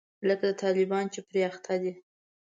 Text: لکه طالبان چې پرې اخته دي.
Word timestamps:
لکه 0.27 0.47
طالبان 0.61 1.05
چې 1.13 1.19
پرې 1.27 1.41
اخته 1.49 1.75
دي. 1.81 1.93